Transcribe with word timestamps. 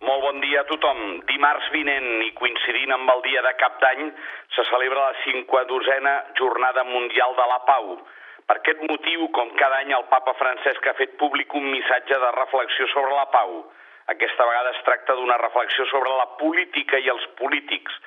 Molt 0.00 0.22
bon 0.24 0.38
dia 0.40 0.62
a 0.62 0.68
tothom. 0.68 1.00
Dimarts 1.28 1.66
vinent 1.74 2.22
i 2.24 2.30
coincidint 2.38 2.92
amb 2.94 3.10
el 3.12 3.20
dia 3.26 3.42
de 3.44 3.50
cap 3.60 3.74
d'any 3.82 4.06
se 4.56 4.62
celebra 4.70 5.10
la 5.10 5.18
52a 5.24 6.14
Jornada 6.38 6.84
Mundial 6.88 7.34
de 7.36 7.46
la 7.50 7.58
Pau. 7.66 7.90
Per 8.48 8.56
aquest 8.56 8.80
motiu, 8.88 9.26
com 9.36 9.50
cada 9.58 9.82
any, 9.84 9.92
el 9.92 10.06
papa 10.08 10.32
Francesc 10.38 10.86
ha 10.88 10.94
fet 10.98 11.12
públic 11.20 11.52
un 11.54 11.68
missatge 11.70 12.16
de 12.22 12.30
reflexió 12.36 12.86
sobre 12.94 13.12
la 13.14 13.26
pau. 13.34 13.52
Aquesta 14.14 14.46
vegada 14.48 14.72
es 14.74 14.80
tracta 14.86 15.14
d'una 15.18 15.36
reflexió 15.42 15.84
sobre 15.90 16.14
la 16.16 16.26
política 16.40 16.98
i 16.98 17.12
els 17.12 17.26
polítics, 17.38 17.98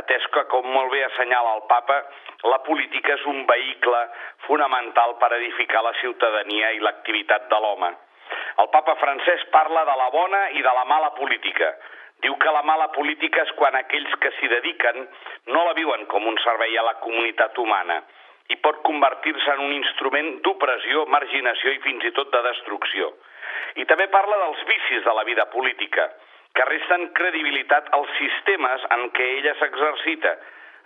atès 0.00 0.24
que, 0.34 0.46
com 0.54 0.66
molt 0.72 0.90
bé 0.90 1.04
assenyala 1.04 1.52
el 1.58 1.62
papa, 1.68 2.00
la 2.48 2.62
política 2.64 3.12
és 3.14 3.28
un 3.34 3.44
vehicle 3.46 4.00
fonamental 4.48 5.18
per 5.20 5.30
edificar 5.36 5.84
la 5.84 5.94
ciutadania 6.00 6.72
i 6.72 6.80
l'activitat 6.80 7.46
de 7.52 7.60
l'home. 7.62 7.92
El 8.60 8.68
papa 8.72 8.94
francès 9.00 9.44
parla 9.52 9.84
de 9.88 9.96
la 9.96 10.08
bona 10.12 10.42
i 10.58 10.62
de 10.62 10.72
la 10.78 10.84
mala 10.84 11.12
política. 11.16 11.72
Diu 12.22 12.36
que 12.38 12.52
la 12.54 12.62
mala 12.62 12.88
política 12.94 13.42
és 13.42 13.52
quan 13.58 13.74
aquells 13.78 14.12
que 14.22 14.30
s'hi 14.36 14.50
dediquen 14.52 15.06
no 15.54 15.64
la 15.66 15.76
viuen 15.78 16.04
com 16.12 16.26
un 16.28 16.36
servei 16.44 16.76
a 16.78 16.84
la 16.86 16.98
comunitat 17.04 17.58
humana 17.58 18.02
i 18.52 18.58
pot 18.62 18.82
convertir-se 18.86 19.54
en 19.54 19.62
un 19.64 19.72
instrument 19.72 20.28
d'opressió, 20.44 21.06
marginació 21.06 21.72
i 21.72 21.80
fins 21.86 22.04
i 22.04 22.12
tot 22.18 22.30
de 22.34 22.42
destrucció. 22.48 23.12
I 23.80 23.86
també 23.88 24.08
parla 24.12 24.38
dels 24.44 24.62
vicis 24.68 25.04
de 25.06 25.14
la 25.16 25.24
vida 25.24 25.46
política, 25.54 26.10
que 26.52 26.66
resten 26.68 27.08
credibilitat 27.16 27.88
als 27.96 28.10
sistemes 28.18 28.84
en 28.96 29.08
què 29.16 29.28
ella 29.38 29.54
s'exercita, 29.58 30.34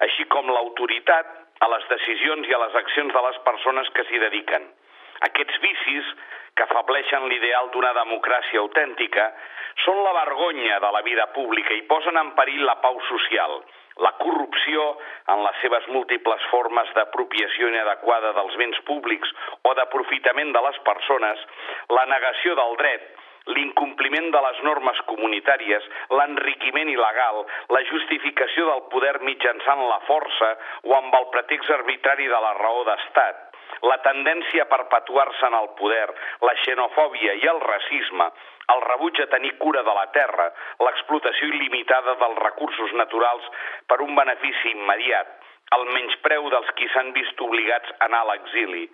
així 0.07 0.29
com 0.31 0.51
l'autoritat 0.53 1.33
a 1.65 1.69
les 1.73 1.87
decisions 1.91 2.47
i 2.47 2.55
a 2.55 2.61
les 2.63 2.77
accions 2.83 3.13
de 3.13 3.23
les 3.29 3.39
persones 3.49 3.91
que 3.97 4.05
s'hi 4.07 4.23
dediquen. 4.23 4.69
Aquests 5.29 5.61
vicis 5.63 6.13
que 6.57 6.65
afableixen 6.65 7.29
l'ideal 7.29 7.71
d'una 7.73 7.93
democràcia 7.97 8.61
autèntica 8.61 9.31
són 9.85 10.03
la 10.05 10.15
vergonya 10.17 10.79
de 10.81 10.93
la 10.93 11.03
vida 11.05 11.27
pública 11.37 11.75
i 11.77 11.85
posen 11.89 12.17
en 12.17 12.33
perill 12.39 12.65
la 12.65 12.79
pau 12.85 13.01
social, 13.09 13.61
la 14.05 14.13
corrupció 14.21 14.87
en 15.33 15.45
les 15.45 15.61
seves 15.65 15.87
múltiples 15.93 16.49
formes 16.53 16.89
d'apropiació 16.97 17.69
inadequada 17.73 18.33
dels 18.37 18.57
béns 18.61 18.81
públics 18.89 19.33
o 19.65 19.75
d'aprofitament 19.77 20.53
de 20.57 20.65
les 20.69 20.81
persones, 20.89 21.45
la 21.93 22.05
negació 22.13 22.57
del 22.61 22.77
dret, 22.81 23.07
l'incompliment 23.47 24.31
de 24.35 24.41
les 24.43 24.63
normes 24.67 25.01
comunitàries, 25.11 25.85
l'enriquiment 26.19 26.89
il·legal, 26.91 27.45
la 27.71 27.83
justificació 27.91 28.67
del 28.71 28.87
poder 28.93 29.17
mitjançant 29.23 29.85
la 29.87 30.01
força 30.09 30.53
o 30.85 30.97
amb 30.99 31.15
el 31.21 31.29
pretext 31.35 31.71
arbitrari 31.79 32.27
de 32.33 32.41
la 32.47 32.55
raó 32.59 32.83
d'estat, 32.89 33.46
la 33.83 33.99
tendència 34.05 34.65
a 34.65 34.71
perpetuar-se 34.71 35.47
en 35.47 35.57
el 35.59 35.69
poder, 35.79 36.09
la 36.49 36.55
xenofòbia 36.65 37.35
i 37.43 37.49
el 37.53 37.61
racisme, 37.61 38.29
el 38.75 38.81
rebuig 38.83 39.21
a 39.23 39.29
tenir 39.33 39.53
cura 39.59 39.83
de 39.87 39.95
la 39.95 40.07
terra, 40.15 40.49
l'explotació 40.87 41.51
il·limitada 41.53 42.17
dels 42.23 42.41
recursos 42.43 42.95
naturals 43.01 43.45
per 43.87 44.01
un 44.03 44.15
benefici 44.17 44.73
immediat, 44.73 45.29
el 45.77 45.87
menyspreu 45.93 46.49
dels 46.51 46.73
qui 46.79 46.89
s'han 46.93 47.13
vist 47.13 47.41
obligats 47.43 47.93
a 47.99 48.07
anar 48.09 48.25
a 48.25 48.31
l'exili. 48.33 48.87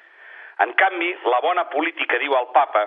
En 0.64 0.74
canvi, 0.78 1.10
la 1.24 1.40
bona 1.40 1.64
política, 1.72 2.20
diu 2.20 2.36
el 2.36 2.48
papa, 2.54 2.86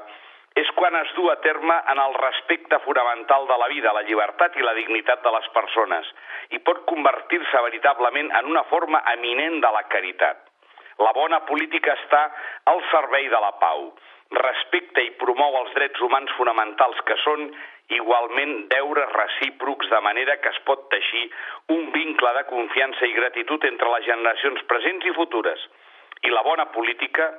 és 0.56 0.70
quan 0.78 0.96
es 0.96 1.10
du 1.18 1.28
a 1.30 1.36
terme 1.44 1.76
en 1.92 2.00
el 2.00 2.14
respecte 2.16 2.80
fonamental 2.86 3.48
de 3.48 3.58
la 3.60 3.68
vida, 3.68 3.92
la 3.94 4.06
llibertat 4.08 4.56
i 4.56 4.64
la 4.64 4.74
dignitat 4.78 5.24
de 5.24 5.34
les 5.36 5.48
persones, 5.58 6.08
i 6.56 6.62
pot 6.64 6.86
convertir-se 6.88 7.64
veritablement 7.68 8.32
en 8.40 8.52
una 8.54 8.64
forma 8.72 9.04
eminent 9.14 9.60
de 9.66 9.72
la 9.78 9.84
caritat. 9.92 10.55
La 11.04 11.12
bona 11.16 11.42
política 11.48 11.94
està 12.00 12.22
al 12.72 12.82
servei 12.92 13.28
de 13.32 13.40
la 13.44 13.52
pau, 13.60 13.90
respecta 14.36 15.04
i 15.04 15.12
promou 15.22 15.58
els 15.62 15.74
drets 15.76 16.02
humans 16.02 16.32
fonamentals 16.38 17.02
que 17.08 17.18
són 17.24 17.50
igualment 17.94 18.54
deures 18.72 19.12
recíprocs 19.14 19.90
de 19.92 20.00
manera 20.02 20.38
que 20.42 20.50
es 20.50 20.62
pot 20.66 20.88
teixir 20.90 21.26
un 21.76 21.92
vincle 21.94 22.32
de 22.38 22.46
confiança 22.50 23.06
i 23.06 23.14
gratitud 23.18 23.68
entre 23.70 23.92
les 23.94 24.08
generacions 24.08 24.64
presents 24.72 25.06
i 25.06 25.14
futures. 25.20 25.68
I 26.26 26.32
la 26.34 26.42
bona 26.48 26.66
política 26.74 27.30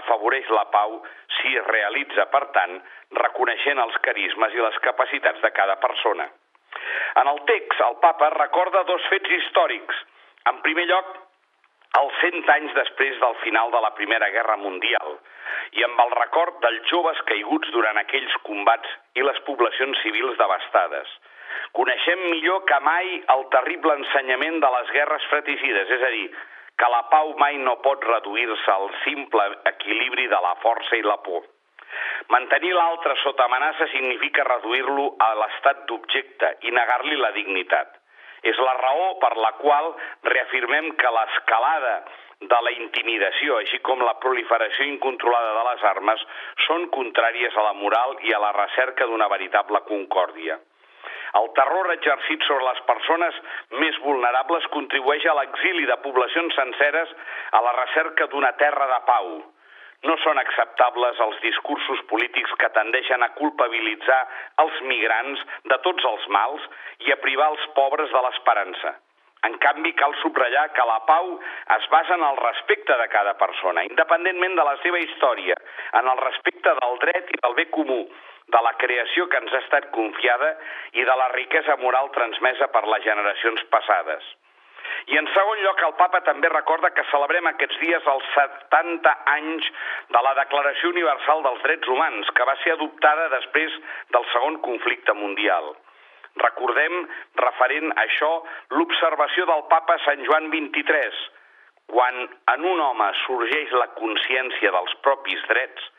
afavoreix 0.00 0.48
la 0.50 0.66
pau 0.74 0.98
si 1.38 1.54
es 1.56 1.66
realitza, 1.70 2.26
per 2.34 2.44
tant, 2.56 2.80
reconeixent 3.20 3.80
els 3.80 3.96
carismes 4.04 4.54
i 4.54 4.64
les 4.64 4.80
capacitats 4.84 5.40
de 5.40 5.52
cada 5.54 5.78
persona. 5.80 6.26
En 7.22 7.30
el 7.30 7.40
text, 7.46 7.80
el 7.80 7.96
papa 8.02 8.32
recorda 8.34 8.82
dos 8.90 9.06
fets 9.08 9.30
històrics. 9.38 10.02
En 10.50 10.58
primer 10.66 10.88
lloc, 10.90 11.14
els 12.04 12.16
100 12.22 12.50
anys 12.54 12.74
després 12.76 13.20
del 13.20 13.36
final 13.42 13.70
de 13.74 13.80
la 13.84 13.92
Primera 13.98 14.30
Guerra 14.34 14.56
Mundial 14.60 15.16
i 15.78 15.84
amb 15.86 16.00
el 16.04 16.10
record 16.18 16.58
dels 16.64 16.88
joves 16.90 17.20
caiguts 17.28 17.70
durant 17.74 18.00
aquells 18.00 18.34
combats 18.48 18.90
i 19.18 19.24
les 19.24 19.38
poblacions 19.48 20.00
civils 20.04 20.36
devastades. 20.40 21.08
Coneixem 21.78 22.20
millor 22.30 22.64
que 22.68 22.80
mai 22.86 23.08
el 23.34 23.46
terrible 23.54 23.96
ensenyament 24.00 24.60
de 24.62 24.70
les 24.76 24.92
guerres 24.96 25.24
fratricides, 25.30 25.90
és 25.96 26.02
a 26.02 26.12
dir, 26.14 26.28
que 26.78 26.90
la 26.90 27.02
pau 27.10 27.32
mai 27.40 27.58
no 27.62 27.76
pot 27.82 28.04
reduir-se 28.10 28.70
al 28.70 28.88
simple 29.04 29.44
equilibri 29.72 30.26
de 30.30 30.40
la 30.46 30.54
força 30.62 30.98
i 30.98 31.04
la 31.06 31.18
por. 31.26 31.44
Mantenir 32.34 32.72
l'altre 32.74 33.14
sota 33.22 33.46
amenaça 33.46 33.86
significa 33.92 34.46
reduir-lo 34.48 35.12
a 35.22 35.28
l'estat 35.40 35.84
d'objecte 35.90 36.56
i 36.66 36.74
negar-li 36.74 37.20
la 37.20 37.30
dignitat. 37.36 38.00
És 38.50 38.58
la 38.60 38.74
raó 38.80 39.14
per 39.22 39.32
la 39.40 39.52
qual 39.60 39.94
reafirmem 40.28 40.92
que 41.00 41.14
l'escalada 41.16 41.94
de 42.44 42.60
la 42.66 42.72
intimidació, 42.76 43.56
així 43.60 43.80
com 43.86 44.02
la 44.04 44.16
proliferació 44.20 44.86
incontrolada 44.90 45.54
de 45.56 45.64
les 45.70 45.84
armes, 45.94 46.26
són 46.66 46.86
contràries 46.92 47.56
a 47.56 47.66
la 47.70 47.74
moral 47.78 48.16
i 48.28 48.34
a 48.34 48.42
la 48.42 48.52
recerca 48.56 49.08
d'una 49.08 49.28
veritable 49.32 49.80
concòrdia. 49.88 50.58
El 51.38 51.48
terror 51.56 51.90
exercit 51.94 52.44
sobre 52.46 52.66
les 52.68 52.80
persones 52.86 53.38
més 53.80 53.96
vulnerables 54.04 54.68
contribueix 54.74 55.24
a 55.26 55.34
l'exili 55.40 55.88
de 55.88 55.96
poblacions 56.04 56.54
senceres 56.54 57.10
a 57.58 57.62
la 57.64 57.72
recerca 57.80 58.28
d'una 58.30 58.52
terra 58.60 58.86
de 58.92 59.00
pau, 59.08 59.32
no 60.08 60.16
són 60.24 60.40
acceptables 60.40 61.20
els 61.26 61.40
discursos 61.44 62.02
polítics 62.10 62.52
que 62.60 62.70
tendeixen 62.76 63.24
a 63.24 63.32
culpabilitzar 63.38 64.20
els 64.64 64.82
migrants 64.90 65.40
de 65.72 65.80
tots 65.86 66.04
els 66.12 66.28
mals 66.36 66.68
i 67.06 67.12
a 67.12 67.20
privar 67.24 67.50
els 67.54 67.66
pobres 67.78 68.12
de 68.12 68.22
l'esperança. 68.26 68.94
En 69.44 69.58
canvi, 69.60 69.92
cal 69.92 70.14
subratllar 70.22 70.70
que 70.76 70.84
la 70.88 71.00
pau 71.08 71.34
es 71.76 71.88
basa 71.92 72.14
en 72.16 72.22
el 72.24 72.38
respecte 72.40 72.96
de 73.00 73.08
cada 73.12 73.34
persona, 73.40 73.84
independentment 73.84 74.56
de 74.56 74.64
la 74.64 74.76
seva 74.84 75.00
història, 75.04 75.56
en 76.00 76.08
el 76.12 76.22
respecte 76.22 76.72
del 76.78 76.96
dret 77.02 77.34
i 77.34 77.42
del 77.42 77.58
bé 77.58 77.66
comú, 77.74 78.00
de 78.54 78.62
la 78.64 78.72
creació 78.80 79.28
que 79.28 79.40
ens 79.40 79.52
ha 79.52 79.60
estat 79.64 79.90
confiada 79.92 80.54
i 80.96 81.04
de 81.04 81.18
la 81.20 81.28
riquesa 81.34 81.76
moral 81.84 82.10
transmesa 82.16 82.70
per 82.72 82.86
les 82.88 83.04
generacions 83.04 83.68
passades. 83.76 84.24
I 85.12 85.18
en 85.20 85.28
segon 85.34 85.60
lloc, 85.64 85.80
el 85.86 85.94
papa 86.00 86.20
també 86.26 86.48
recorda 86.52 86.90
que 86.96 87.04
celebrem 87.10 87.46
aquests 87.50 87.80
dies 87.82 88.06
els 88.12 88.28
70 88.34 89.14
anys 89.34 89.70
de 90.16 90.22
la 90.26 90.34
Declaració 90.40 90.92
Universal 90.94 91.42
dels 91.46 91.62
Drets 91.66 91.90
Humans, 91.94 92.30
que 92.36 92.46
va 92.48 92.56
ser 92.62 92.74
adoptada 92.74 93.28
després 93.36 93.76
del 94.16 94.28
segon 94.32 94.60
conflicte 94.66 95.16
mundial. 95.18 95.74
Recordem, 96.40 97.04
referent 97.38 97.92
a 97.92 98.04
això, 98.08 98.30
l'observació 98.74 99.46
del 99.50 99.66
papa 99.70 99.98
Sant 100.04 100.24
Joan 100.26 100.50
XXIII. 100.50 101.24
Quan 101.92 102.22
en 102.54 102.64
un 102.64 102.80
home 102.80 103.10
sorgeix 103.26 103.74
la 103.76 103.90
consciència 103.98 104.72
dels 104.72 104.94
propis 105.04 105.42
drets, 105.50 105.90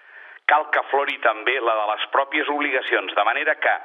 cal 0.50 0.66
que 0.74 0.82
flori 0.90 1.18
també 1.24 1.60
la 1.62 1.76
de 1.78 1.86
les 1.94 2.08
pròpies 2.14 2.50
obligacions, 2.52 3.14
de 3.16 3.26
manera 3.28 3.56
que 3.62 3.76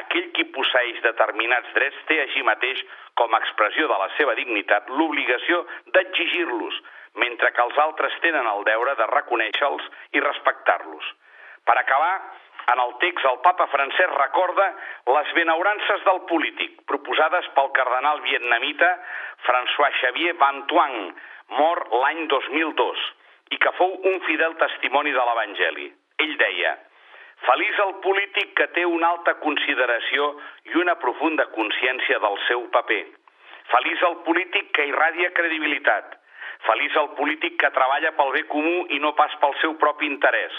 aquell 0.00 0.28
qui 0.36 0.44
posseix 0.54 1.00
determinats 1.04 1.72
drets 1.76 2.00
té 2.10 2.20
així 2.22 2.42
mateix, 2.46 2.82
com 3.18 3.34
a 3.34 3.40
expressió 3.42 3.88
de 3.90 3.98
la 4.02 4.08
seva 4.16 4.34
dignitat, 4.38 4.90
l'obligació 5.00 5.64
d'exigir-los, 5.94 6.82
mentre 7.22 7.52
que 7.54 7.64
els 7.64 7.78
altres 7.84 8.18
tenen 8.24 8.46
el 8.46 8.66
deure 8.68 8.94
de 8.98 9.06
reconèixer-los 9.12 9.88
i 10.14 10.22
respectar-los. 10.24 11.08
Per 11.66 11.76
acabar, 11.76 12.14
en 12.72 12.80
el 12.84 12.92
text 13.02 13.24
el 13.28 13.38
papa 13.44 13.66
francès 13.72 14.10
recorda 14.14 14.66
les 15.16 15.30
benaurances 15.36 16.04
del 16.08 16.20
polític 16.30 16.82
proposades 16.90 17.48
pel 17.56 17.70
cardenal 17.76 18.20
vietnamita 18.26 18.90
François 19.46 19.94
Xavier 20.02 20.34
Van 20.42 20.66
Tuan, 20.68 20.98
mort 21.60 21.94
l'any 22.02 22.26
2002, 22.28 23.06
i 23.56 23.60
que 23.62 23.72
fou 23.78 23.96
un 24.12 24.20
fidel 24.26 24.56
testimoni 24.60 25.14
de 25.16 25.24
l'Evangeli. 25.24 25.88
Ell 26.24 26.36
deia, 26.42 26.74
Feliç 27.46 27.78
el 27.84 27.92
polític 28.02 28.54
que 28.58 28.66
té 28.74 28.84
una 28.86 29.12
alta 29.14 29.34
consideració 29.42 30.28
i 30.72 30.78
una 30.82 30.96
profunda 31.02 31.46
consciència 31.54 32.18
del 32.24 32.38
seu 32.48 32.64
paper. 32.74 33.04
Feliç 33.72 34.02
el 34.08 34.16
polític 34.26 34.72
que 34.74 34.86
irradia 34.90 35.30
credibilitat. 35.36 36.16
Feliç 36.66 36.96
el 37.02 37.10
polític 37.18 37.58
que 37.62 37.70
treballa 37.76 38.10
pel 38.18 38.32
bé 38.34 38.42
comú 38.50 38.86
i 38.94 38.98
no 39.04 39.14
pas 39.18 39.34
pel 39.42 39.54
seu 39.62 39.76
propi 39.82 40.08
interès. 40.10 40.56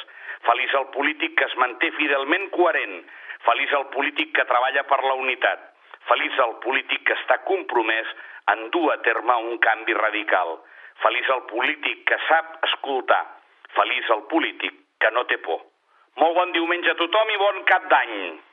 Feliç 0.47 0.75
el 0.79 0.87
polític 0.95 1.35
que 1.39 1.47
es 1.49 1.55
manté 1.59 1.91
fidelment 1.97 2.47
coherent. 2.55 3.01
Feliç 3.47 3.73
el 3.79 3.87
polític 3.95 4.31
que 4.37 4.47
treballa 4.51 4.85
per 4.91 5.01
la 5.03 5.17
unitat. 5.19 5.65
Feliç 6.07 6.37
el 6.45 6.55
polític 6.63 7.03
que 7.09 7.17
està 7.19 7.41
compromès 7.49 8.13
en 8.53 8.69
dur 8.75 8.87
a 8.93 9.01
terme 9.05 9.35
un 9.49 9.59
canvi 9.65 9.97
radical. 9.99 10.55
Feliç 11.03 11.33
el 11.35 11.43
polític 11.51 12.05
que 12.07 12.21
sap 12.29 12.55
escoltar. 12.71 13.25
Feliç 13.75 14.15
el 14.15 14.23
polític 14.31 14.79
que 15.03 15.11
no 15.17 15.27
té 15.27 15.37
por. 15.43 15.69
Molt 16.19 16.36
bon 16.36 16.51
diumenge 16.51 16.92
a 16.92 17.00
tothom 17.00 17.30
i 17.31 17.38
bon 17.39 17.60
cap 17.69 17.86
d'any. 17.92 18.39